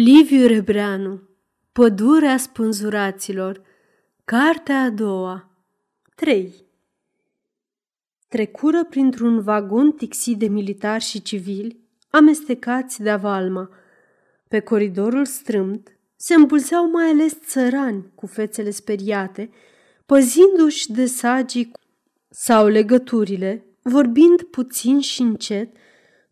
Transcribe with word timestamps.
Liviu 0.00 0.46
Rebreanu 0.46 1.22
Pădurea 1.72 2.36
spânzuraților 2.36 3.62
Cartea 4.24 4.82
a 4.82 4.90
doua 4.90 5.50
3 6.14 6.54
Trecură 8.28 8.84
printr-un 8.84 9.42
vagon 9.42 9.92
tixit 9.92 10.38
de 10.38 10.46
militari 10.46 11.04
și 11.04 11.22
civili, 11.22 11.80
amestecați 12.10 13.02
de 13.02 13.10
avalma. 13.10 13.70
Pe 14.48 14.60
coridorul 14.60 15.24
strâmt 15.24 15.98
se 16.16 16.34
îmbulzeau 16.34 16.90
mai 16.90 17.06
ales 17.06 17.38
țărani 17.46 18.04
cu 18.14 18.26
fețele 18.26 18.70
speriate, 18.70 19.50
păzindu-și 20.06 20.92
de 20.92 21.06
sagii 21.06 21.72
sau 22.28 22.66
legăturile, 22.66 23.64
vorbind 23.82 24.42
puțin 24.42 25.00
și 25.00 25.22
încet, 25.22 25.76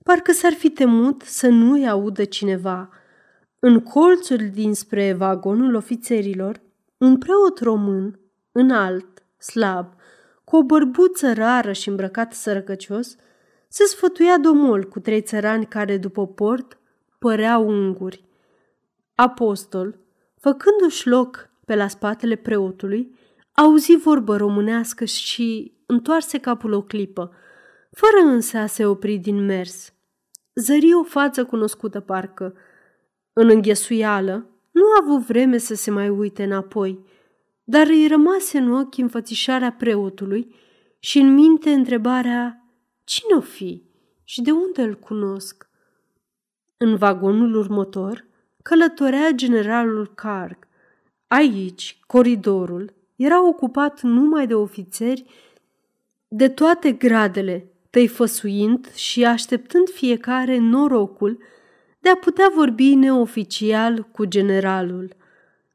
parcă 0.02 0.32
s-ar 0.32 0.52
fi 0.52 0.70
temut 0.70 1.22
să 1.22 1.48
nu-i 1.48 1.88
audă 1.88 2.24
cineva– 2.24 2.88
în 3.66 3.80
colțul 3.80 4.50
dinspre 4.52 5.12
vagonul 5.12 5.74
ofițerilor, 5.74 6.60
un 6.96 7.18
preot 7.18 7.60
român, 7.60 8.20
înalt, 8.52 9.24
slab, 9.38 9.94
cu 10.44 10.56
o 10.56 10.62
bărbuță 10.62 11.32
rară 11.32 11.72
și 11.72 11.88
îmbrăcat 11.88 12.32
sărăcăcios, 12.32 13.16
se 13.68 13.84
sfătuia 13.84 14.38
domol 14.38 14.84
cu 14.84 15.00
trei 15.00 15.22
țărani 15.22 15.66
care, 15.66 15.96
după 15.96 16.26
port, 16.26 16.78
păreau 17.18 17.68
unguri. 17.68 18.24
Apostol, 19.14 19.98
făcându-și 20.40 21.08
loc 21.08 21.50
pe 21.64 21.74
la 21.74 21.88
spatele 21.88 22.36
preotului, 22.36 23.18
auzi 23.52 23.96
vorbă 23.96 24.36
românească 24.36 25.04
și 25.04 25.72
întoarse 25.86 26.38
capul 26.38 26.72
o 26.72 26.82
clipă, 26.82 27.32
fără 27.90 28.26
însă 28.26 28.58
a 28.58 28.66
se 28.66 28.86
opri 28.86 29.16
din 29.16 29.44
mers. 29.44 29.92
Zări 30.54 30.94
o 30.94 31.02
față 31.02 31.44
cunoscută 31.44 32.00
parcă, 32.00 32.54
în 33.38 33.48
înghesuială, 33.48 34.46
nu 34.70 34.82
a 34.82 34.98
avut 35.02 35.26
vreme 35.26 35.58
să 35.58 35.74
se 35.74 35.90
mai 35.90 36.08
uite 36.08 36.42
înapoi, 36.42 36.98
dar 37.64 37.86
îi 37.86 38.06
rămase 38.06 38.58
în 38.58 38.72
ochi 38.72 38.98
înfățișarea 38.98 39.72
preotului 39.72 40.54
și 40.98 41.18
în 41.18 41.34
minte 41.34 41.70
întrebarea 41.70 42.64
cine 43.04 43.34
o 43.36 43.40
fi 43.40 43.82
și 44.24 44.42
de 44.42 44.50
unde 44.50 44.82
îl 44.82 44.94
cunosc. 44.94 45.68
În 46.76 46.96
vagonul 46.96 47.54
următor 47.54 48.26
călătorea 48.62 49.30
generalul 49.30 50.12
Carg. 50.14 50.58
Aici, 51.26 51.98
coridorul 52.06 52.94
era 53.16 53.46
ocupat 53.48 54.02
numai 54.02 54.46
de 54.46 54.54
ofițeri 54.54 55.24
de 56.28 56.48
toate 56.48 56.92
gradele, 56.92 57.72
tăifăsuind 57.90 58.92
și 58.92 59.24
așteptând 59.24 59.88
fiecare 59.88 60.58
norocul 60.58 61.38
de 62.06 62.12
a 62.12 62.16
putea 62.16 62.52
vorbi 62.54 62.94
neoficial 62.94 64.02
cu 64.02 64.24
generalul. 64.24 65.16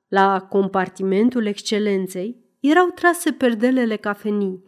La 0.07 0.41
compartimentul 0.41 1.45
excelenței 1.45 2.37
erau 2.59 2.87
trase 2.87 3.31
perdelele 3.31 3.95
cafenii 3.95 4.63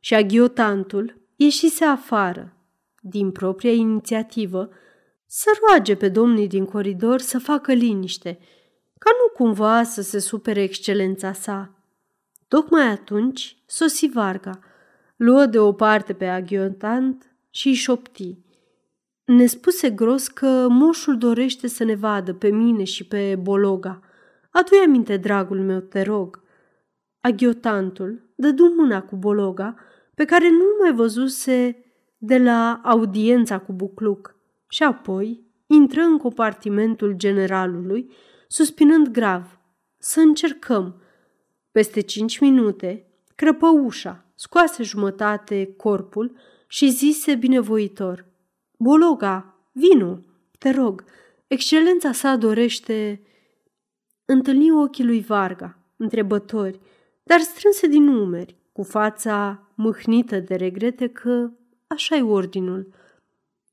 și 0.00 0.14
aghiotantul 0.14 1.20
ieșise 1.36 1.84
afară, 1.84 2.56
din 3.00 3.30
propria 3.30 3.72
inițiativă, 3.72 4.68
să 5.26 5.50
roage 5.60 5.94
pe 5.94 6.08
domnii 6.08 6.48
din 6.48 6.64
coridor 6.64 7.20
să 7.20 7.38
facă 7.38 7.72
liniște, 7.72 8.38
ca 8.98 9.10
nu 9.10 9.44
cumva 9.44 9.82
să 9.82 10.02
se 10.02 10.18
supere 10.18 10.62
excelența 10.62 11.32
sa. 11.32 11.74
Tocmai 12.48 12.86
atunci 12.86 13.56
sosi 13.66 14.08
Varga, 14.08 14.58
luă 15.16 15.46
de 15.46 15.58
o 15.58 15.72
parte 15.72 16.12
pe 16.12 16.26
aghiotant 16.26 17.36
și 17.50 17.68
îi 17.68 17.74
șopti. 17.74 18.44
Ne 19.26 19.46
spuse 19.46 19.90
gros 19.90 20.28
că 20.28 20.66
moșul 20.68 21.18
dorește 21.18 21.66
să 21.66 21.84
ne 21.84 21.94
vadă 21.94 22.34
pe 22.34 22.48
mine 22.48 22.84
și 22.84 23.06
pe 23.06 23.36
Bologa. 23.42 24.00
Adu-i 24.50 24.78
aminte, 24.84 25.16
dragul 25.16 25.60
meu, 25.60 25.80
te 25.80 26.02
rog. 26.02 26.42
Aghiotantul 27.20 28.32
dădu 28.36 28.72
mâna 28.76 29.02
cu 29.02 29.16
Bologa, 29.16 29.74
pe 30.14 30.24
care 30.24 30.50
nu 30.50 30.64
mai 30.80 30.92
văzuse 30.92 31.84
de 32.18 32.38
la 32.38 32.80
audiența 32.84 33.58
cu 33.58 33.72
Bucluc, 33.72 34.36
și 34.68 34.82
apoi 34.82 35.46
intră 35.66 36.00
în 36.00 36.18
compartimentul 36.18 37.12
generalului, 37.16 38.10
suspinând 38.48 39.08
grav. 39.08 39.60
Să 39.98 40.20
încercăm. 40.20 41.02
Peste 41.70 42.00
cinci 42.00 42.38
minute, 42.38 43.06
crăpă 43.34 43.66
ușa, 43.66 44.24
scoase 44.34 44.82
jumătate 44.82 45.74
corpul 45.76 46.36
și 46.66 46.90
zise 46.90 47.34
binevoitor– 47.34 48.24
Bologa, 48.76 49.54
vinu, 49.72 50.24
te 50.58 50.70
rog, 50.70 51.04
excelența 51.46 52.12
sa 52.12 52.36
dorește... 52.36 53.20
Întâlni 54.24 54.70
ochii 54.70 55.04
lui 55.04 55.20
Varga, 55.20 55.78
întrebători, 55.96 56.80
dar 57.22 57.40
strânse 57.40 57.86
din 57.86 58.02
numeri, 58.02 58.56
cu 58.72 58.82
fața 58.82 59.68
mâhnită 59.74 60.38
de 60.38 60.54
regrete 60.54 61.08
că 61.08 61.50
așa 61.86 62.16
e 62.16 62.22
ordinul. 62.22 62.94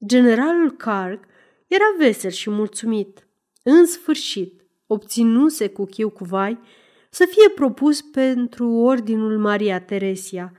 Generalul 0.05 0.71
Carg 0.71 1.25
era 1.67 1.83
vesel 1.97 2.31
și 2.31 2.49
mulțumit. 2.49 3.27
În 3.63 3.85
sfârșit, 3.85 4.61
obținuse 4.87 5.67
cu 5.67 5.85
chiu 5.85 6.09
cu 6.09 6.23
vai 6.23 6.59
să 7.09 7.25
fie 7.25 7.49
propus 7.49 8.01
pentru 8.01 8.69
ordinul 8.69 9.39
Maria 9.39 9.81
Teresia. 9.81 10.53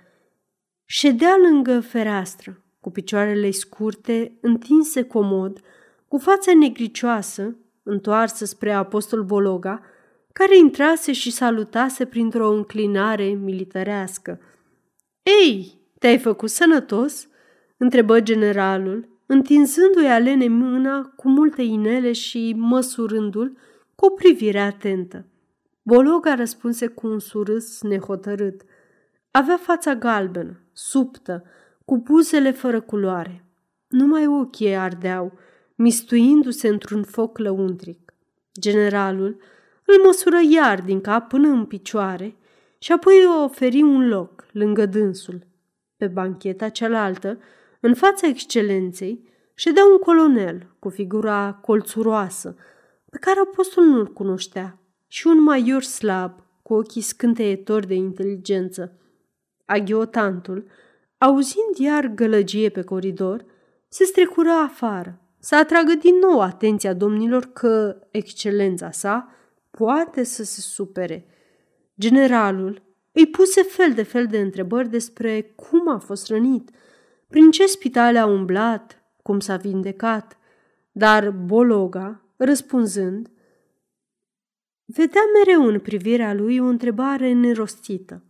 Ședea 0.85 1.37
lângă 1.37 1.81
fereastră, 1.81 2.64
cu 2.85 2.91
picioarele 2.91 3.51
scurte, 3.51 4.39
întinse 4.41 5.03
comod, 5.03 5.61
cu 6.09 6.19
fața 6.19 6.55
negricioasă, 6.55 7.57
întoarsă 7.83 8.45
spre 8.45 8.73
apostol 8.73 9.23
Bologa, 9.23 9.81
care 10.33 10.57
intrase 10.57 11.13
și 11.13 11.31
salutase 11.31 12.05
printr-o 12.05 12.51
înclinare 12.51 13.25
militărească. 13.25 14.41
Ei, 15.43 15.81
te-ai 15.99 16.19
făcut 16.19 16.51
sănătos?" 16.51 17.29
întrebă 17.77 18.21
generalul, 18.21 19.09
întinzându-i 19.27 20.07
alene 20.07 20.49
mâna 20.49 21.13
cu 21.17 21.29
multe 21.29 21.63
inele 21.63 22.13
și 22.13 22.55
măsurându-l 22.59 23.57
cu 23.95 24.07
o 24.07 24.11
privire 24.11 24.61
atentă. 24.61 25.27
Bologa 25.83 26.35
răspunse 26.35 26.87
cu 26.87 27.07
un 27.07 27.19
surâs 27.19 27.83
nehotărât. 27.83 28.63
Avea 29.31 29.57
fața 29.57 29.95
galbenă, 29.95 30.61
subtă, 30.73 31.45
cu 31.85 31.99
buzele 31.99 32.51
fără 32.51 32.81
culoare. 32.81 33.45
Numai 33.89 34.27
ochii 34.27 34.77
ardeau, 34.77 35.33
mistuindu-se 35.75 36.69
într-un 36.69 37.03
foc 37.03 37.39
lăuntric. 37.39 38.15
Generalul 38.61 39.37
îl 39.85 40.05
măsură 40.05 40.39
iar 40.51 40.81
din 40.81 41.01
cap 41.01 41.29
până 41.29 41.49
în 41.49 41.65
picioare 41.65 42.37
și 42.79 42.93
apoi 42.93 43.19
îi 43.19 43.43
oferi 43.45 43.83
un 43.83 44.09
loc 44.09 44.47
lângă 44.53 44.87
dânsul. 44.87 45.47
Pe 45.97 46.07
bancheta 46.07 46.69
cealaltă, 46.69 47.39
în 47.81 47.95
fața 47.95 48.27
excelenței, 48.27 49.29
ședea 49.55 49.85
un 49.85 49.99
colonel 49.99 50.67
cu 50.79 50.89
figura 50.89 51.59
colțuroasă, 51.63 52.57
pe 53.11 53.19
care 53.19 53.41
apostol 53.41 53.85
nu-l 53.85 54.13
cunoștea, 54.13 54.79
și 55.07 55.27
un 55.27 55.43
maior 55.43 55.83
slab, 55.83 56.43
cu 56.63 56.75
ochii 56.75 57.01
scânteietori 57.01 57.87
de 57.87 57.95
inteligență. 57.95 58.99
Aghiotantul, 59.65 60.67
Auzind 61.25 61.77
iar 61.77 62.07
gălăgie 62.07 62.69
pe 62.69 62.83
coridor, 62.83 63.45
se 63.89 64.05
strecură 64.05 64.51
afară, 64.51 65.21
să 65.39 65.57
atragă 65.57 65.93
din 65.95 66.15
nou 66.19 66.41
atenția 66.41 66.95
domnilor 66.95 67.45
că 67.53 67.97
excelența 68.11 68.91
sa 68.91 69.35
poate 69.71 70.23
să 70.23 70.45
se 70.45 70.61
supere. 70.61 71.27
Generalul 72.01 72.83
îi 73.13 73.27
puse 73.27 73.63
fel 73.63 73.93
de 73.93 74.03
fel 74.03 74.27
de 74.27 74.39
întrebări 74.39 74.89
despre 74.89 75.43
cum 75.43 75.89
a 75.89 75.99
fost 75.99 76.27
rănit, 76.27 76.71
prin 77.29 77.51
ce 77.51 77.67
spitale 77.67 78.19
a 78.19 78.27
umblat, 78.27 79.03
cum 79.23 79.41
s-a 79.41 79.57
vindecat, 79.57 80.39
dar 80.93 81.31
Bologa, 81.31 82.21
răspunzând, 82.37 83.31
vedea 84.85 85.23
mereu 85.39 85.67
în 85.67 85.81
privirea 85.81 86.35
lui 86.35 86.59
o 86.59 86.65
întrebare 86.65 87.33
nerostită 87.33 88.23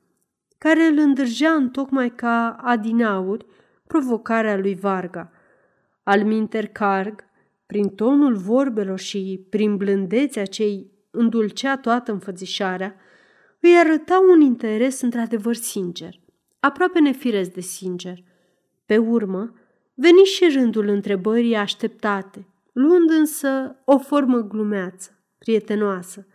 care 0.58 0.82
îl 0.82 0.98
îndrăgea 0.98 1.68
tocmai 1.72 2.10
ca 2.10 2.56
adinauri 2.60 3.46
provocarea 3.86 4.56
lui 4.56 4.74
Varga. 4.74 5.30
Alminter 6.02 6.66
Carg, 6.66 7.24
prin 7.66 7.88
tonul 7.88 8.36
vorbelor 8.36 8.98
și 8.98 9.46
prin 9.50 9.76
blândețea 9.76 10.44
ce 10.44 10.86
îndulcea 11.10 11.76
toată 11.76 12.12
înfățișarea, 12.12 12.94
îi 13.60 13.76
arăta 13.76 14.18
un 14.32 14.40
interes 14.40 15.00
într-adevăr 15.00 15.54
sincer, 15.54 16.20
aproape 16.60 17.00
nefiresc 17.00 17.52
de 17.52 17.60
sincer. 17.60 18.22
Pe 18.86 18.98
urmă, 18.98 19.54
veni 19.94 20.18
și 20.18 20.48
rândul 20.54 20.88
întrebării 20.88 21.56
așteptate, 21.56 22.46
luând 22.72 23.10
însă 23.10 23.76
o 23.84 23.98
formă 23.98 24.40
glumeață, 24.40 25.10
prietenoasă. 25.38 26.26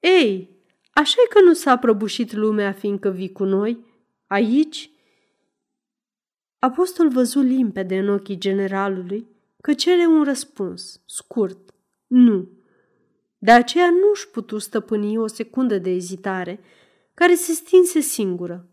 Ei, 0.00 0.55
așa 0.96 1.16
e 1.24 1.28
că 1.28 1.40
nu 1.40 1.52
s-a 1.52 1.76
prăbușit 1.76 2.32
lumea 2.32 2.72
fiindcă 2.72 3.08
vii 3.08 3.32
cu 3.32 3.44
noi? 3.44 3.84
Aici?" 4.26 4.90
Apostol 6.58 7.08
văzu 7.08 7.40
limpede 7.40 7.98
în 7.98 8.08
ochii 8.08 8.38
generalului 8.38 9.26
că 9.60 9.74
cere 9.74 10.06
un 10.06 10.24
răspuns, 10.24 11.00
scurt, 11.06 11.74
nu. 12.06 12.48
De 13.38 13.50
aceea 13.50 13.90
nu 13.90 14.10
își 14.12 14.28
putu 14.28 14.58
stăpâni 14.58 15.18
o 15.18 15.26
secundă 15.26 15.78
de 15.78 15.90
ezitare, 15.90 16.60
care 17.14 17.34
se 17.34 17.52
stinse 17.52 18.00
singură. 18.00 18.68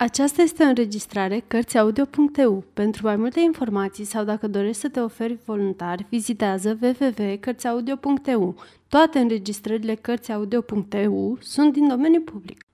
Aceasta 0.00 0.42
este 0.42 0.62
o 0.62 0.66
înregistrare 0.66 1.44
Cărțiaudio.eu. 1.46 2.64
Pentru 2.74 3.06
mai 3.06 3.16
multe 3.16 3.40
informații 3.40 4.04
sau 4.04 4.24
dacă 4.24 4.48
dorești 4.48 4.80
să 4.80 4.88
te 4.88 5.00
oferi 5.00 5.38
voluntar, 5.44 6.06
vizitează 6.08 6.78
www.cărțiaudio.eu. 6.82 8.62
Toate 8.88 9.18
înregistrările 9.18 9.94
Cărțiaudio.eu 9.94 11.38
sunt 11.40 11.72
din 11.72 11.88
domeniu 11.88 12.20
public. 12.20 12.64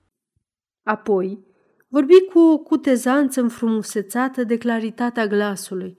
Apoi, 0.83 1.45
vorbi 1.87 2.21
cu 2.33 2.39
o 2.39 2.57
cutezanță 2.57 3.41
înfrumusețată 3.41 4.43
de 4.43 4.57
claritatea 4.57 5.27
glasului. 5.27 5.97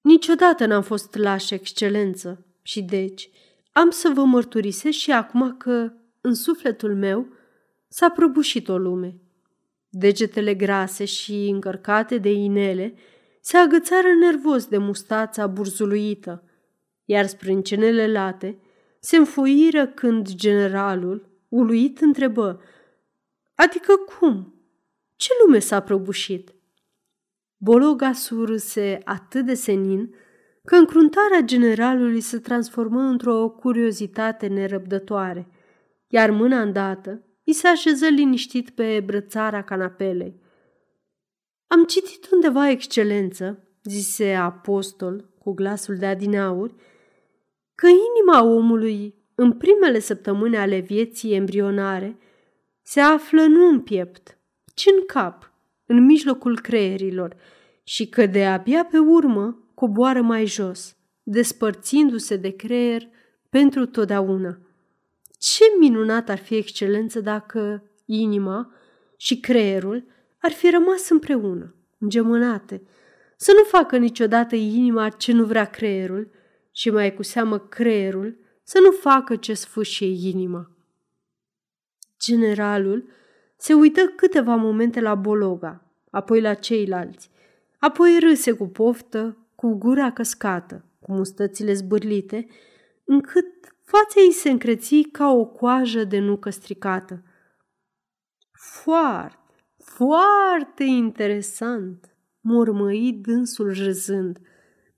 Niciodată 0.00 0.66
n-am 0.66 0.82
fost 0.82 1.14
lașă 1.14 1.54
excelență 1.54 2.46
și 2.62 2.82
deci 2.82 3.30
am 3.72 3.90
să 3.90 4.10
vă 4.14 4.24
mărturisesc 4.24 4.98
și 4.98 5.12
acum 5.12 5.56
că, 5.56 5.92
în 6.20 6.34
sufletul 6.34 6.96
meu, 6.96 7.26
s-a 7.88 8.10
prăbușit 8.10 8.68
o 8.68 8.78
lume. 8.78 9.21
Degetele 9.94 10.54
grase 10.54 11.04
și 11.04 11.48
încărcate 11.48 12.18
de 12.18 12.32
inele 12.32 12.94
se 13.40 13.56
agățară 13.56 14.08
nervos 14.20 14.66
de 14.66 14.78
mustața 14.78 15.46
burzuluită, 15.46 16.44
iar 17.04 17.26
sprâncenele 17.26 18.12
late 18.12 18.58
se 19.00 19.16
înfoiră 19.16 19.86
când 19.86 20.34
generalul, 20.34 21.28
uluit, 21.48 22.00
întrebă 22.00 22.62
Adică 23.54 23.92
cum? 23.96 24.54
Ce 25.16 25.28
lume 25.44 25.58
s-a 25.58 25.80
prăbușit?" 25.80 26.54
Bologa 27.56 28.12
surâse 28.12 28.98
atât 29.04 29.44
de 29.46 29.54
senin 29.54 30.14
că 30.64 30.74
încruntarea 30.74 31.40
generalului 31.40 32.20
se 32.20 32.38
transformă 32.38 33.00
într-o 33.00 33.48
curiozitate 33.48 34.46
nerăbdătoare, 34.46 35.48
iar 36.08 36.30
mâna 36.30 36.60
îndată 36.60 37.22
i 37.44 37.52
se 37.52 37.68
așeză 37.68 38.06
liniștit 38.06 38.70
pe 38.70 39.02
brățara 39.06 39.62
canapelei. 39.62 40.40
Am 41.66 41.84
citit 41.84 42.30
undeva, 42.30 42.68
excelență, 42.68 43.68
zise 43.82 44.34
apostol 44.34 45.30
cu 45.38 45.52
glasul 45.52 45.96
de 45.96 46.06
adinauri, 46.06 46.74
că 47.74 47.86
inima 47.86 48.44
omului 48.44 49.14
în 49.34 49.52
primele 49.52 49.98
săptămâni 49.98 50.56
ale 50.56 50.78
vieții 50.78 51.34
embrionare 51.34 52.18
se 52.82 53.00
află 53.00 53.42
nu 53.42 53.68
în 53.68 53.80
piept, 53.80 54.38
ci 54.74 54.86
în 54.86 55.04
cap, 55.06 55.52
în 55.86 56.04
mijlocul 56.04 56.60
creierilor 56.60 57.36
și 57.84 58.08
că 58.08 58.26
de 58.26 58.46
abia 58.46 58.84
pe 58.84 58.98
urmă 58.98 59.70
coboară 59.74 60.22
mai 60.22 60.46
jos, 60.46 60.96
despărțindu-se 61.22 62.36
de 62.36 62.50
creier 62.50 63.08
pentru 63.48 63.86
totdeauna. 63.86 64.58
Ce 65.42 65.64
minunat 65.78 66.28
ar 66.28 66.38
fi 66.38 66.56
excelență 66.56 67.20
dacă 67.20 67.82
inima 68.04 68.72
și 69.16 69.40
creierul 69.40 70.04
ar 70.38 70.50
fi 70.50 70.70
rămas 70.70 71.08
împreună, 71.08 71.74
îngemânate, 71.98 72.82
să 73.36 73.52
nu 73.56 73.62
facă 73.62 73.96
niciodată 73.96 74.54
inima 74.54 75.08
ce 75.08 75.32
nu 75.32 75.44
vrea 75.44 75.64
creierul 75.64 76.30
și 76.72 76.90
mai 76.90 77.14
cu 77.14 77.22
seamă 77.22 77.58
creierul 77.58 78.38
să 78.62 78.78
nu 78.82 78.90
facă 78.90 79.36
ce 79.36 79.54
sfâșie 79.54 80.28
inima. 80.28 80.70
Generalul 82.20 83.08
se 83.56 83.74
uită 83.74 84.06
câteva 84.16 84.54
momente 84.54 85.00
la 85.00 85.14
Bologa, 85.14 85.92
apoi 86.10 86.40
la 86.40 86.54
ceilalți, 86.54 87.30
apoi 87.78 88.18
râse 88.20 88.52
cu 88.52 88.68
poftă, 88.68 89.36
cu 89.54 89.74
gura 89.74 90.12
căscată, 90.12 90.84
cu 91.00 91.12
mustățile 91.12 91.72
zbârlite, 91.72 92.46
încât 93.04 93.51
fața 93.92 94.20
ei 94.20 94.32
se 94.32 94.50
încreți 94.50 95.00
ca 95.12 95.30
o 95.30 95.44
coajă 95.44 96.04
de 96.04 96.18
nucă 96.18 96.50
stricată. 96.50 97.22
Foarte, 98.52 99.54
foarte 99.78 100.84
interesant, 100.84 102.16
murmăi 102.40 103.12
dânsul 103.12 103.72
râzând. 103.72 104.38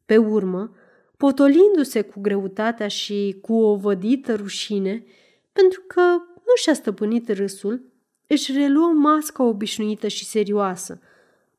Pe 0.04 0.16
urmă, 0.16 0.74
potolindu-se 1.16 2.02
cu 2.02 2.20
greutatea 2.20 2.88
și 2.88 3.38
cu 3.42 3.54
o 3.54 3.76
vădită 3.76 4.34
rușine, 4.34 5.04
pentru 5.52 5.82
că 5.86 6.00
nu 6.34 6.54
și-a 6.56 6.74
stăpânit 6.74 7.28
râsul, 7.28 7.92
își 8.26 8.52
reluă 8.52 8.92
masca 8.92 9.42
obișnuită 9.42 10.08
și 10.08 10.24
serioasă, 10.24 11.00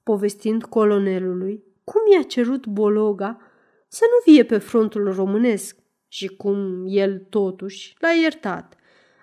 povestind 0.04 0.64
colonelului 0.64 1.64
cum 1.84 2.02
i-a 2.14 2.22
cerut 2.22 2.66
Bologa 2.66 3.42
să 3.88 4.04
nu 4.10 4.34
vie 4.34 4.44
pe 4.44 4.58
frontul 4.58 5.14
românesc 5.14 5.78
și 6.16 6.28
cum 6.28 6.86
el 6.88 7.20
totuși 7.30 7.96
l-a 8.00 8.10
iertat, 8.10 8.76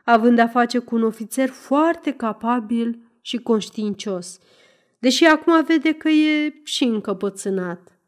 având 0.04 0.38
a 0.38 0.46
face 0.46 0.78
cu 0.78 0.94
un 0.94 1.02
ofițer 1.02 1.48
foarte 1.48 2.12
capabil 2.12 2.98
și 3.20 3.36
conștiincios, 3.36 4.38
deși 4.98 5.24
acum 5.24 5.64
vede 5.64 5.92
că 5.92 6.08
e 6.08 6.60
și 6.64 6.84
încăpățânat. 6.84 7.98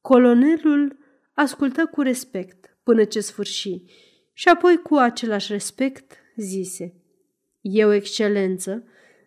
Colonelul 0.00 0.96
ascultă 1.32 1.86
cu 1.86 2.00
respect 2.00 2.76
până 2.82 3.04
ce 3.04 3.20
sfârși 3.20 3.82
și 4.32 4.48
apoi 4.48 4.76
cu 4.76 4.94
același 4.94 5.52
respect 5.52 6.12
zise 6.36 6.94
Eu, 7.60 7.92
excelență, 7.92 8.70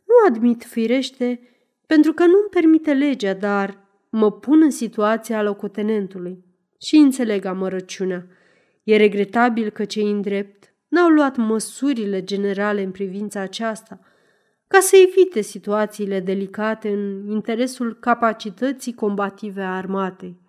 nu 0.06 0.28
admit 0.28 0.64
firește 0.64 1.40
pentru 1.86 2.14
că 2.14 2.26
nu-mi 2.26 2.50
permite 2.50 2.94
legea, 2.94 3.34
dar 3.34 3.88
mă 4.10 4.32
pun 4.32 4.62
în 4.62 4.72
situația 4.72 5.44
locotenentului 5.44 6.44
și 6.82 6.96
înțeleg 6.96 7.46
amărăciunea. 7.46 8.28
E 8.90 8.98
regretabil 8.98 9.70
că 9.70 9.86
cei 9.86 10.12
îndrept 10.12 10.74
n-au 10.88 11.10
luat 11.10 11.36
măsurile 11.36 12.24
generale 12.24 12.82
în 12.82 12.92
privința 12.92 13.40
aceasta, 13.40 14.00
ca 14.68 14.80
să 14.80 14.96
evite 14.96 15.42
situațiile 15.42 16.20
delicate 16.20 16.90
în 16.90 17.30
interesul 17.30 18.00
capacității 18.00 18.94
combative 18.94 19.62
a 19.62 19.76
armatei. 19.76 20.42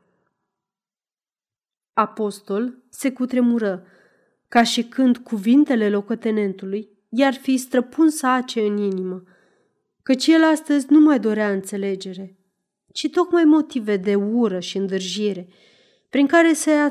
Apostol 1.93 2.83
se 2.89 3.13
cutremură, 3.13 3.87
ca 4.49 4.63
și 4.63 4.83
când 4.83 5.17
cuvintele 5.17 5.89
locotenentului 5.91 6.89
i-ar 7.09 7.35
fi 7.35 7.57
străpuns 7.57 8.23
ace 8.23 8.61
în 8.61 8.77
inimă, 8.77 9.23
căci 10.03 10.27
el 10.27 10.43
astăzi 10.43 10.87
nu 10.89 11.01
mai 11.01 11.21
dorea 11.21 11.51
înțelegere, 11.51 12.39
ci 12.93 13.11
tocmai 13.11 13.45
motive 13.45 13.97
de 13.97 14.15
ură 14.15 14.61
și 14.61 14.77
îndârjire, 14.77 15.49
prin 16.09 16.27
care 16.27 16.53
să 16.53 16.71
ia 16.71 16.85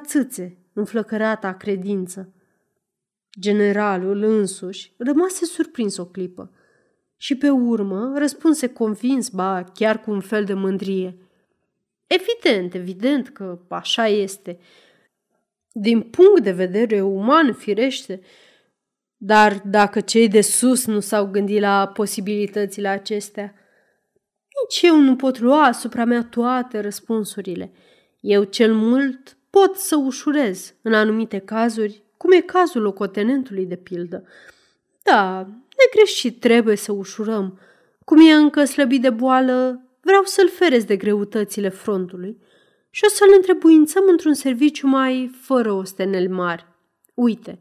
țâțe 0.69 0.79
în 0.79 0.85
flăcărata 0.85 1.53
credință. 1.53 2.33
Generalul 3.39 4.23
însuși 4.23 4.93
rămase 4.97 5.45
surprins 5.45 5.97
o 5.97 6.05
clipă 6.05 6.51
și 7.17 7.35
pe 7.35 7.49
urmă 7.49 8.13
răspunse 8.17 8.67
convins, 8.67 9.29
ba 9.29 9.63
chiar 9.73 10.01
cu 10.01 10.11
un 10.11 10.21
fel 10.21 10.45
de 10.45 10.53
mândrie. 10.53 11.17
Evident, 12.07 12.73
evident 12.73 13.29
că 13.29 13.59
așa 13.67 14.07
este. 14.07 14.59
Din 15.71 16.01
punct 16.01 16.43
de 16.43 16.51
vedere 16.51 17.01
uman, 17.01 17.53
firește, 17.53 18.21
dar 19.17 19.61
dacă 19.65 20.01
cei 20.01 20.27
de 20.27 20.41
sus 20.41 20.85
nu 20.85 20.99
s-au 20.99 21.27
gândit 21.27 21.59
la 21.59 21.87
posibilitățile 21.87 22.87
acestea, 22.87 23.53
nici 24.63 24.81
eu 24.81 24.99
nu 24.99 25.15
pot 25.15 25.39
lua 25.39 25.63
asupra 25.63 26.05
mea 26.05 26.23
toate 26.23 26.79
răspunsurile. 26.79 27.71
Eu 28.19 28.43
cel 28.43 28.73
mult 28.73 29.38
pot 29.49 29.75
să 29.75 29.95
ușurez 29.95 30.73
în 30.81 30.93
anumite 30.93 31.39
cazuri, 31.39 32.03
cum 32.17 32.31
e 32.31 32.39
cazul 32.39 32.81
locotenentului 32.81 33.65
de 33.65 33.75
pildă. 33.75 34.23
Da, 35.03 35.47
negreșit 35.77 36.39
trebuie 36.39 36.75
să 36.75 36.91
ușurăm. 36.91 37.59
Cum 38.05 38.19
e 38.27 38.33
încă 38.33 38.65
slăbit 38.65 39.01
de 39.01 39.09
boală, 39.09 39.81
vreau 40.01 40.23
să-l 40.23 40.49
ferez 40.49 40.83
de 40.83 40.97
greutățile 40.97 41.69
frontului 41.69 42.37
și 42.89 43.03
o 43.05 43.09
să-l 43.09 43.33
întrebuințăm 43.35 44.03
într-un 44.07 44.33
serviciu 44.33 44.87
mai 44.87 45.31
fără 45.41 45.71
ostenel 45.71 46.29
mari. 46.29 46.65
Uite, 47.13 47.59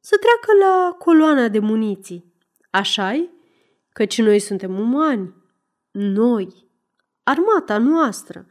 să 0.00 0.16
treacă 0.16 0.64
la 0.66 0.96
coloana 0.98 1.48
de 1.48 1.58
muniții. 1.58 2.32
Așa-i? 2.70 3.30
Căci 3.92 4.18
noi 4.18 4.38
suntem 4.38 4.78
umani. 4.78 5.34
Noi, 5.90 6.68
armata 7.22 7.78
noastră. 7.78 8.46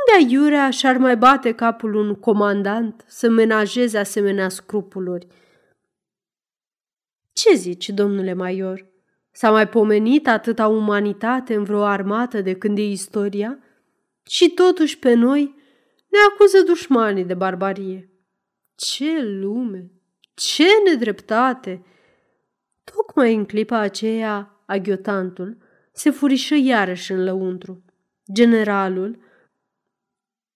Unde 0.00 0.24
aiurea 0.24 0.70
și-ar 0.70 0.96
mai 0.96 1.16
bate 1.16 1.54
capul 1.54 1.94
un 1.94 2.14
comandant 2.14 3.04
să 3.06 3.28
menajeze 3.28 3.98
asemenea 3.98 4.48
scrupuluri? 4.48 5.26
Ce 7.32 7.54
zici, 7.54 7.88
domnule 7.88 8.32
Maior? 8.32 8.86
S-a 9.32 9.50
mai 9.50 9.68
pomenit 9.68 10.28
atâta 10.28 10.66
umanitate 10.66 11.54
în 11.54 11.64
vreo 11.64 11.82
armată 11.82 12.40
de 12.40 12.54
când 12.54 12.78
e 12.78 12.82
istoria? 12.82 13.58
Și 14.22 14.50
totuși 14.50 14.98
pe 14.98 15.14
noi 15.14 15.54
ne 16.08 16.18
acuză 16.30 16.62
dușmanii 16.62 17.24
de 17.24 17.34
barbarie. 17.34 18.10
Ce 18.74 19.22
lume! 19.22 19.90
Ce 20.34 20.64
nedreptate! 20.84 21.84
Tocmai 22.84 23.34
în 23.34 23.44
clipa 23.44 23.78
aceea, 23.78 24.62
aghiotantul 24.66 25.56
se 25.92 26.10
furișă 26.10 26.54
iarăși 26.54 27.12
în 27.12 27.24
lăuntru. 27.24 27.84
Generalul 28.32 29.18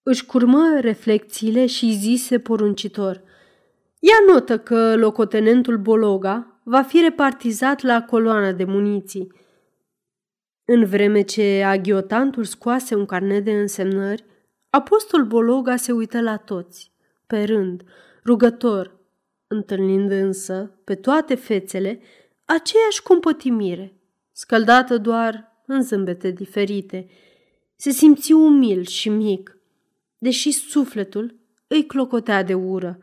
își 0.05 0.27
curmă 0.27 0.79
reflexiile 0.81 1.67
și 1.67 1.93
zise 1.93 2.39
poruncitor. 2.39 3.23
Ia 3.99 4.33
notă 4.33 4.59
că 4.59 4.97
locotenentul 4.97 5.79
Bologa 5.79 6.61
va 6.63 6.83
fi 6.83 7.01
repartizat 7.01 7.83
la 7.83 8.03
coloana 8.03 8.53
de 8.53 8.65
muniții. 8.65 9.33
În 10.65 10.85
vreme 10.85 11.23
ce 11.23 11.63
aghiotantul 11.67 12.45
scoase 12.45 12.95
un 12.95 13.07
carnet 13.07 13.45
de 13.45 13.53
însemnări, 13.53 14.25
apostol 14.71 15.25
Bologa 15.25 15.77
se 15.77 15.93
uită 15.93 16.21
la 16.21 16.37
toți, 16.37 16.93
pe 17.27 17.43
rând, 17.45 17.83
rugător, 18.25 18.97
întâlnind 19.47 20.11
însă 20.11 20.79
pe 20.85 20.95
toate 20.95 21.35
fețele 21.35 22.01
aceeași 22.45 23.03
compătimire, 23.03 24.01
scăldată 24.33 24.99
doar 24.99 25.63
în 25.67 25.83
zâmbete 25.83 26.31
diferite. 26.31 27.09
Se 27.77 27.91
simți 27.91 28.33
umil 28.33 28.85
și 28.85 29.09
mic, 29.09 29.54
deși 30.25 30.51
sufletul 30.51 31.35
îi 31.67 31.87
clocotea 31.87 32.43
de 32.43 32.55
ură. 32.55 32.99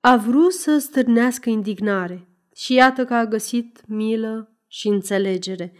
A 0.00 0.16
vrut 0.16 0.52
să 0.52 0.78
stârnească 0.78 1.50
indignare 1.50 2.28
și 2.54 2.74
iată 2.74 3.04
că 3.04 3.14
a 3.14 3.26
găsit 3.26 3.80
milă 3.86 4.56
și 4.66 4.88
înțelegere. 4.88 5.72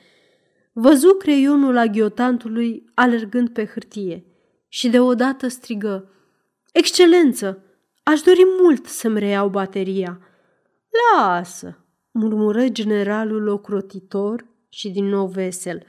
Văzu 0.72 1.14
creionul 1.18 1.76
aghiotantului 1.76 2.84
alergând 2.94 3.48
pe 3.48 3.66
hârtie 3.66 4.24
și 4.68 4.88
deodată 4.88 5.48
strigă 5.48 6.10
Excelență, 6.72 7.64
aș 8.02 8.20
dori 8.20 8.42
mult 8.62 8.86
să-mi 8.86 9.18
reiau 9.18 9.48
bateria. 9.48 10.20
Lasă, 11.16 11.84
murmură 12.10 12.68
generalul 12.68 13.48
ocrotitor 13.48 14.46
și 14.68 14.90
din 14.90 15.04
nou 15.04 15.26
vesel. 15.26 15.82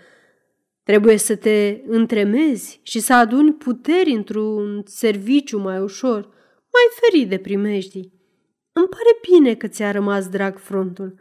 Trebuie 0.84 1.18
să 1.18 1.36
te 1.36 1.82
întremezi 1.88 2.80
și 2.84 3.00
să 3.00 3.14
aduni 3.14 3.54
puteri 3.54 4.12
într-un 4.12 4.82
serviciu 4.86 5.60
mai 5.60 5.80
ușor, 5.80 6.22
mai 6.56 6.88
ferit 7.00 7.30
de 7.30 7.38
primejdii. 7.38 8.14
Îmi 8.74 8.88
pare 8.88 9.38
bine 9.38 9.56
că 9.56 9.68
ți-a 9.68 9.92
rămas 9.92 10.30
drag 10.30 10.58
frontul, 10.58 11.20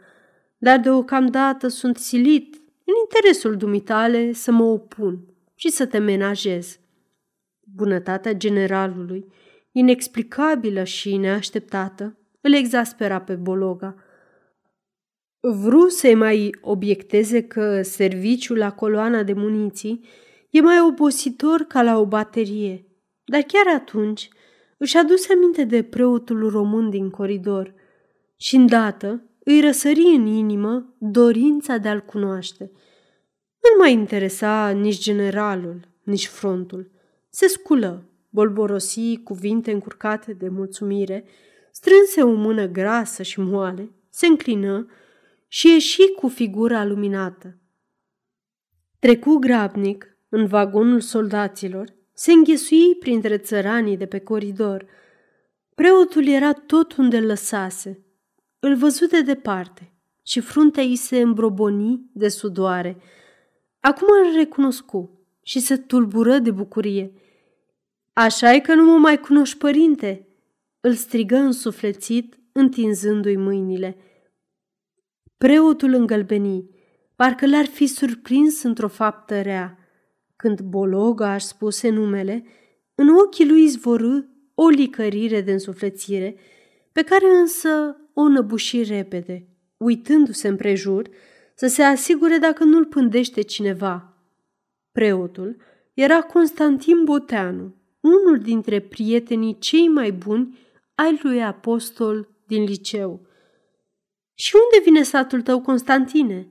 dar 0.57 0.79
deocamdată 0.79 1.67
sunt 1.67 1.97
silit, 1.97 2.55
în 2.85 2.93
interesul 3.03 3.55
dumitale, 3.55 4.31
să 4.33 4.51
mă 4.51 4.63
opun 4.63 5.25
și 5.55 5.69
să 5.69 5.85
te 5.85 5.97
menajez. 5.97 6.79
Bunătatea 7.75 8.33
generalului, 8.33 9.25
inexplicabilă 9.71 10.83
și 10.83 11.17
neașteptată, 11.17 12.17
îl 12.41 12.53
exaspera 12.53 13.21
pe 13.21 13.33
Bologa. 13.33 13.95
Vru 15.43 15.87
să 15.87 16.15
mai 16.15 16.55
obiecteze 16.61 17.41
că 17.43 17.81
serviciul 17.81 18.57
la 18.57 18.71
coloana 18.71 19.23
de 19.23 19.33
muniții 19.33 20.05
e 20.49 20.61
mai 20.61 20.81
obositor 20.81 21.61
ca 21.61 21.81
la 21.81 21.99
o 21.99 22.05
baterie, 22.05 22.85
dar 23.25 23.41
chiar 23.41 23.75
atunci 23.75 24.29
își 24.77 24.97
aduse 24.97 25.33
aminte 25.33 25.63
de 25.63 25.83
preotul 25.83 26.49
român 26.49 26.89
din 26.89 27.09
coridor 27.09 27.73
și 28.37 28.55
îndată 28.55 29.23
îi 29.43 29.61
răsări 29.61 30.15
în 30.15 30.25
inimă 30.25 30.95
dorința 30.97 31.77
de 31.77 31.87
a-l 31.87 32.01
cunoaște. 32.01 32.71
Nu 33.61 33.79
mai 33.79 33.91
interesa 33.91 34.69
nici 34.69 34.99
generalul, 34.99 35.79
nici 36.03 36.27
frontul. 36.27 36.91
Se 37.29 37.47
sculă, 37.47 38.05
bolborosi 38.29 39.17
cuvinte 39.23 39.71
încurcate 39.71 40.33
de 40.33 40.49
mulțumire, 40.49 41.25
strânse 41.71 42.21
o 42.21 42.33
mână 42.33 42.67
grasă 42.67 43.23
și 43.23 43.39
moale, 43.39 43.91
se 44.09 44.27
înclină 44.27 44.87
și 45.53 45.67
ieși 45.67 46.07
cu 46.15 46.27
figura 46.27 46.85
luminată. 46.85 47.57
Trecu 48.99 49.35
grabnic 49.35 50.17
în 50.29 50.45
vagonul 50.45 50.99
soldaților, 50.99 51.93
se 52.13 52.31
înghesui 52.31 52.95
printre 52.95 53.37
țăranii 53.37 53.97
de 53.97 54.05
pe 54.05 54.19
coridor. 54.19 54.85
Preotul 55.75 56.27
era 56.27 56.53
tot 56.53 56.95
unde 56.95 57.19
lăsase. 57.19 58.05
Îl 58.59 58.75
văzu 58.75 59.05
de 59.05 59.21
departe 59.21 59.93
și 60.23 60.39
fruntea 60.39 60.83
îi 60.83 60.95
se 60.95 61.21
îmbroboni 61.21 62.09
de 62.13 62.27
sudoare. 62.27 63.01
Acum 63.79 64.07
îl 64.23 64.35
recunoscu 64.35 65.19
și 65.43 65.59
se 65.59 65.77
tulbură 65.77 66.39
de 66.39 66.51
bucurie. 66.51 67.13
așa 68.13 68.53
e 68.53 68.59
că 68.59 68.73
nu 68.73 68.91
mă 68.91 68.97
mai 68.97 69.19
cunoști, 69.19 69.57
părinte?" 69.57 70.27
îl 70.79 70.93
strigă 70.93 71.35
însuflețit, 71.35 72.39
întinzându-i 72.51 73.35
mâinile. 73.35 73.97
Preotul 75.41 75.93
îngălbeni, 75.93 76.69
parcă 77.15 77.47
l-ar 77.47 77.65
fi 77.65 77.85
surprins 77.85 78.63
într-o 78.63 78.87
faptă 78.87 79.41
rea. 79.41 79.77
Când 80.35 80.61
Bologa 80.61 81.29
aș 81.29 81.43
spuse 81.43 81.89
numele, 81.89 82.45
în 82.95 83.07
ochii 83.09 83.47
lui 83.47 83.63
izvorâ 83.63 84.19
o 84.55 84.67
licărire 84.67 85.41
de 85.41 85.51
însuflețire, 85.51 86.35
pe 86.91 87.01
care 87.01 87.25
însă 87.39 87.97
o 88.13 88.27
năbuși 88.27 88.83
repede, 88.83 89.47
uitându-se 89.77 90.47
împrejur 90.47 91.09
să 91.55 91.67
se 91.67 91.83
asigure 91.83 92.37
dacă 92.37 92.63
nu-l 92.63 92.85
pândește 92.85 93.41
cineva. 93.41 94.17
Preotul 94.91 95.57
era 95.93 96.21
Constantin 96.21 97.03
Boteanu, 97.03 97.75
unul 97.99 98.39
dintre 98.39 98.79
prietenii 98.79 99.57
cei 99.59 99.87
mai 99.87 100.11
buni 100.11 100.57
ai 100.95 101.19
lui 101.23 101.43
apostol 101.43 102.29
din 102.47 102.63
liceu. 102.63 103.29
Și 104.41 104.55
unde 104.55 104.83
vine 104.83 105.03
satul 105.03 105.41
tău, 105.41 105.61
Constantine?" 105.61 106.47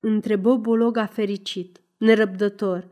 întrebă 0.00 0.56
Bologa 0.56 1.06
fericit, 1.06 1.80
nerăbdător. 1.96 2.88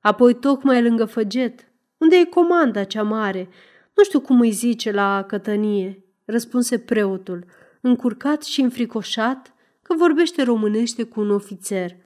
Apoi 0.00 0.34
tocmai 0.34 0.82
lângă 0.82 1.04
făget, 1.04 1.68
unde 1.96 2.16
e 2.16 2.24
comanda 2.24 2.84
cea 2.84 3.02
mare, 3.02 3.48
nu 3.94 4.04
știu 4.04 4.20
cum 4.20 4.40
îi 4.40 4.50
zice 4.50 4.90
la 4.90 5.24
cătănie, 5.26 6.04
răspunse 6.24 6.78
preotul, 6.78 7.44
încurcat 7.80 8.42
și 8.42 8.60
înfricoșat 8.60 9.54
că 9.82 9.94
vorbește 9.94 10.42
românește 10.42 11.02
cu 11.02 11.20
un 11.20 11.30
ofițer. 11.30 11.96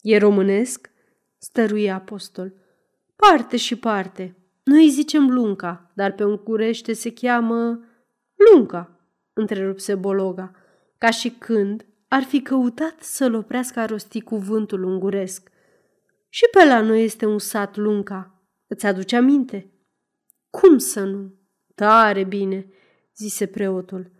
E 0.00 0.18
românesc? 0.18 0.90
stăruie 1.38 1.90
apostol. 1.90 2.52
Parte 3.16 3.56
și 3.56 3.76
parte. 3.76 4.36
Noi 4.62 4.82
îi 4.82 4.90
zicem 4.90 5.30
lunca, 5.30 5.90
dar 5.94 6.12
pe 6.12 6.24
un 6.24 6.36
curește 6.36 6.92
se 6.92 7.12
cheamă 7.12 7.80
lunca, 8.52 8.97
întrerupse 9.38 9.94
Bologa, 9.94 10.52
ca 10.98 11.10
și 11.10 11.30
când 11.30 11.86
ar 12.08 12.22
fi 12.22 12.42
căutat 12.42 13.02
să-l 13.02 13.34
oprească 13.34 13.80
a 13.80 13.84
rosti 13.84 14.20
cuvântul 14.20 14.82
unguresc. 14.82 15.50
Și 16.28 16.44
pe 16.52 16.64
la 16.64 16.80
noi 16.80 17.04
este 17.04 17.26
un 17.26 17.38
sat 17.38 17.76
lunca. 17.76 18.42
Îți 18.66 18.86
aduce 18.86 19.16
aminte? 19.16 19.72
Cum 20.50 20.78
să 20.78 21.04
nu? 21.04 21.34
Tare 21.74 22.24
bine, 22.24 22.70
zise 23.16 23.46
preotul. 23.46 24.10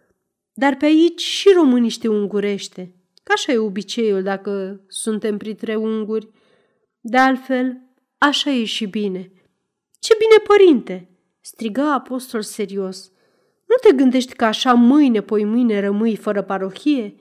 Dar 0.52 0.76
pe 0.76 0.84
aici 0.84 1.20
și 1.20 1.52
românii 1.54 1.90
știu 1.90 2.12
ungurește, 2.12 2.94
ca 3.22 3.32
așa 3.32 3.52
e 3.52 3.58
obiceiul 3.58 4.22
dacă 4.22 4.80
suntem 4.88 5.36
printre 5.36 5.76
unguri. 5.76 6.30
De 7.00 7.16
altfel, 7.16 7.80
așa 8.18 8.50
e 8.50 8.64
și 8.64 8.86
bine. 8.86 9.32
Ce 9.98 10.14
bine, 10.18 10.42
părinte! 10.46 11.10
strigă 11.40 11.80
apostol 11.80 12.42
serios. 12.42 13.12
Nu 13.68 13.74
te 13.80 13.96
gândești 13.96 14.34
că 14.34 14.44
așa 14.44 14.72
mâine, 14.72 15.20
poi 15.20 15.44
mâine 15.44 15.80
rămâi 15.80 16.16
fără 16.16 16.42
parohie? 16.42 17.14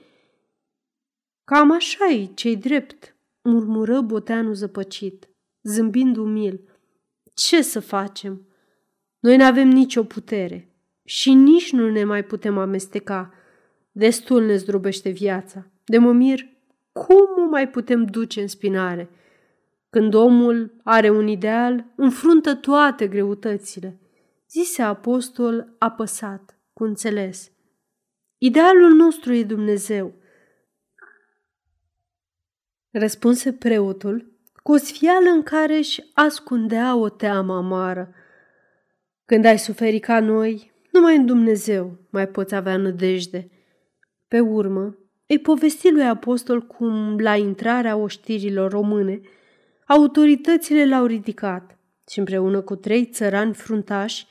Cam 1.44 1.72
așa 1.72 2.06
e, 2.06 2.24
cei 2.24 2.56
drept, 2.56 3.16
murmură 3.42 4.00
Boteanu 4.00 4.52
zăpăcit, 4.52 5.28
zâmbind 5.62 6.16
umil. 6.16 6.60
Ce 7.34 7.62
să 7.62 7.80
facem? 7.80 8.46
Noi 9.18 9.36
nu 9.36 9.44
avem 9.44 9.68
nicio 9.68 10.04
putere 10.04 10.72
și 11.04 11.32
nici 11.32 11.72
nu 11.72 11.90
ne 11.90 12.04
mai 12.04 12.24
putem 12.24 12.58
amesteca. 12.58 13.32
Destul 13.92 14.44
ne 14.44 14.56
zdrobește 14.56 15.10
viața. 15.10 15.66
De 15.84 15.98
mă 15.98 16.12
mir, 16.12 16.46
cum 16.92 17.44
o 17.44 17.48
mai 17.50 17.68
putem 17.68 18.04
duce 18.04 18.40
în 18.40 18.48
spinare? 18.48 19.10
Când 19.90 20.14
omul 20.14 20.80
are 20.84 21.10
un 21.10 21.26
ideal, 21.26 21.84
înfruntă 21.96 22.54
toate 22.54 23.06
greutățile– 23.06 23.98
zise 24.50 24.82
apostol 24.82 25.74
apăsat, 25.78 26.58
cu 26.72 26.84
înțeles. 26.84 27.50
Idealul 28.38 28.92
nostru 28.92 29.32
e 29.32 29.44
Dumnezeu. 29.44 30.14
Răspunse 32.90 33.52
preotul 33.52 34.32
cu 34.62 34.72
o 34.72 34.76
sfială 34.76 35.30
în 35.30 35.42
care 35.42 35.76
își 35.76 36.02
ascundea 36.14 36.96
o 36.96 37.08
teamă 37.08 37.56
amară. 37.56 38.14
Când 39.24 39.44
ai 39.44 39.58
suferit 39.58 40.04
ca 40.04 40.20
noi, 40.20 40.72
numai 40.92 41.16
în 41.16 41.26
Dumnezeu 41.26 41.98
mai 42.10 42.28
poți 42.28 42.54
avea 42.54 42.76
nădejde. 42.76 43.50
Pe 44.28 44.40
urmă, 44.40 44.96
îi 45.26 45.38
povesti 45.38 45.90
lui 45.90 46.06
apostol 46.06 46.60
cum, 46.60 47.18
la 47.18 47.36
intrarea 47.36 47.96
oștirilor 47.96 48.70
române, 48.70 49.20
autoritățile 49.86 50.86
l-au 50.86 51.06
ridicat 51.06 51.77
și 52.10 52.18
împreună 52.18 52.60
cu 52.60 52.76
trei 52.76 53.06
țărani 53.06 53.54
fruntași 53.54 54.26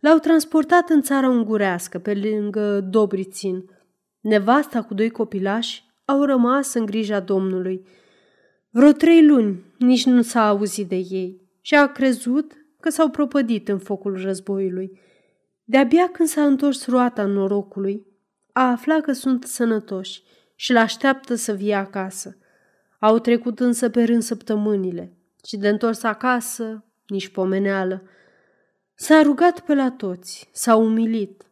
L-au 0.00 0.18
transportat 0.18 0.88
în 0.88 1.02
țara 1.02 1.28
ungurească, 1.28 1.98
pe 1.98 2.14
lângă 2.14 2.80
Dobrițin. 2.80 3.64
Nevasta 4.20 4.82
cu 4.82 4.94
doi 4.94 5.10
copilași 5.10 5.84
au 6.04 6.24
rămas 6.24 6.74
în 6.74 6.86
grija 6.86 7.20
Domnului. 7.20 7.86
Vreo 8.70 8.92
trei 8.92 9.26
luni 9.26 9.64
nici 9.78 10.06
nu 10.06 10.22
s-a 10.22 10.48
auzit 10.48 10.88
de 10.88 10.96
ei 10.96 11.40
și 11.60 11.74
a 11.74 11.86
crezut 11.86 12.52
că 12.80 12.90
s-au 12.90 13.08
propădit 13.08 13.68
în 13.68 13.78
focul 13.78 14.22
războiului. 14.22 15.00
De-abia 15.64 16.08
când 16.08 16.28
s-a 16.28 16.44
întors 16.44 16.86
roata 16.86 17.24
norocului, 17.24 18.06
a 18.52 18.70
aflat 18.70 19.00
că 19.00 19.12
sunt 19.12 19.44
sănătoși 19.44 20.22
și 20.54 20.72
l-așteaptă 20.72 21.34
să 21.34 21.52
vie 21.52 21.74
acasă. 21.74 22.36
Au 22.98 23.18
trecut 23.18 23.60
însă 23.60 23.88
pe 23.88 24.04
rând 24.04 24.22
săptămânile 24.22 25.16
și 25.46 25.56
de 25.56 25.68
întors 25.68 26.02
acasă 26.02 26.84
nici 27.10 27.28
pomeneală. 27.28 28.02
S-a 28.94 29.22
rugat 29.22 29.60
pe 29.60 29.74
la 29.74 29.90
toți, 29.90 30.48
s-a 30.52 30.76
umilit, 30.76 31.50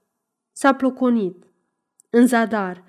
s-a 0.52 0.74
ploconit. 0.74 1.44
În 2.10 2.26
zadar, 2.26 2.84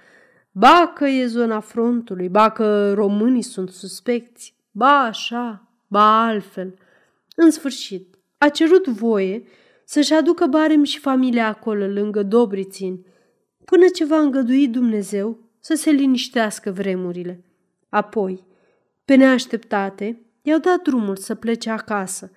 ba 0.51 0.91
că 0.95 1.05
e 1.05 1.25
zona 1.25 1.59
frontului, 1.59 2.29
ba 2.29 2.49
că 2.51 2.93
românii 2.93 3.41
sunt 3.41 3.69
suspecți, 3.69 4.55
ba 4.71 4.99
așa, 4.99 5.67
ba 5.87 6.25
altfel. 6.25 6.73
În 7.35 7.51
sfârșit, 7.51 8.15
a 8.37 8.49
cerut 8.49 8.87
voie 8.87 9.43
să-și 9.85 10.13
aducă 10.13 10.45
barem 10.45 10.83
și 10.83 10.99
familia 10.99 11.47
acolo, 11.47 11.85
lângă 11.85 12.23
Dobrițin, 12.23 13.05
până 13.65 13.87
ce 13.87 14.05
va 14.05 14.19
îngădui 14.19 14.67
Dumnezeu 14.67 15.39
să 15.59 15.73
se 15.73 15.89
liniștească 15.89 16.71
vremurile. 16.71 17.43
Apoi, 17.89 18.45
pe 19.05 19.15
neașteptate, 19.15 20.21
i-au 20.41 20.59
dat 20.59 20.81
drumul 20.81 21.15
să 21.15 21.35
plece 21.35 21.69
acasă, 21.69 22.31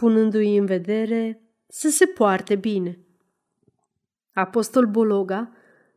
punându-i 0.00 0.56
în 0.56 0.66
vedere 0.66 1.42
să 1.66 1.88
se 1.88 2.06
poarte 2.06 2.56
bine. 2.56 2.98
Apostol 4.32 4.86
Bologa 4.86 5.52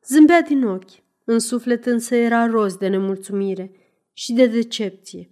zâmbea 0.05 0.41
din 0.41 0.63
ochi, 0.63 0.91
în 1.23 1.39
suflet 1.39 1.85
însă 1.85 2.15
era 2.15 2.45
roz 2.45 2.75
de 2.75 2.87
nemulțumire 2.87 3.71
și 4.13 4.33
de 4.33 4.47
decepție. 4.47 5.29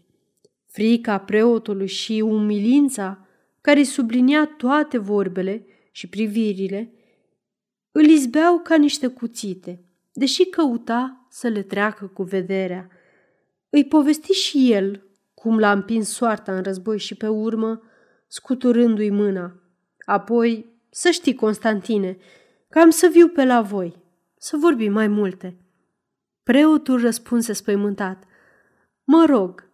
Frica 0.66 1.18
preotului 1.18 1.88
și 1.88 2.24
umilința 2.26 3.28
care 3.62 3.84
sublinia 3.84 4.46
toate 4.46 4.98
vorbele 4.98 5.66
și 5.92 6.10
privirile, 6.10 6.94
îl 7.92 8.06
izbeau 8.06 8.60
ca 8.60 8.76
niște 8.76 9.08
cuțite, 9.08 9.84
deși 10.14 10.46
căuta 10.46 11.28
să 11.30 11.48
le 11.48 11.62
treacă 11.62 12.06
cu 12.06 12.24
vederea. 12.24 12.90
Îi 13.70 13.86
povesti 13.86 14.32
și 14.32 14.72
el 14.72 15.04
cum 15.34 15.60
l-a 15.60 15.72
împins 15.72 16.10
soarta 16.10 16.56
în 16.56 16.64
război 16.64 17.00
și 17.00 17.16
pe 17.16 17.28
urmă, 17.28 17.82
scuturându-i 18.32 19.10
mâna. 19.10 19.54
Apoi, 20.06 20.66
să 20.90 21.10
știi, 21.10 21.36
Constantine, 21.36 22.18
că 22.70 22.80
am 22.80 22.90
să 22.90 23.10
viu 23.12 23.28
pe 23.28 23.46
la 23.46 23.62
voi, 23.62 24.04
să 24.38 24.58
vorbim 24.58 24.92
mai 24.92 25.08
multe. 25.08 25.58
Preotul 26.44 27.02
răspunse 27.02 27.54
spăimântat. 27.54 28.24
Mă 29.04 29.26
rog. 29.30 29.70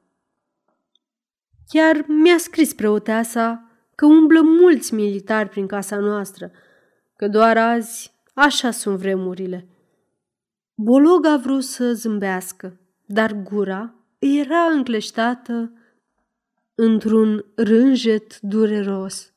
Chiar 1.68 2.06
mi-a 2.08 2.38
scris 2.38 2.74
preoteasa 2.74 3.72
că 3.96 4.06
umblă 4.06 4.42
mulți 4.42 4.94
militari 4.94 5.50
prin 5.50 5.68
casa 5.68 6.00
noastră, 6.00 6.52
că 7.16 7.28
doar 7.28 7.58
azi 7.58 8.14
așa 8.34 8.72
sunt 8.72 8.98
vremurile. 8.98 9.68
Bolog 10.76 11.26
a 11.26 11.38
vrut 11.38 11.64
să 11.64 11.94
zâmbească, 11.94 12.80
dar 13.06 13.34
gura 13.34 13.94
era 14.20 14.64
încleștată 14.64 15.72
într-un 16.80 17.46
rânjet 17.56 18.40
dureros. 18.42 19.34